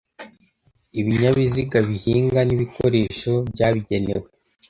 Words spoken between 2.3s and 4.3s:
n'ibikoresho byabigenewe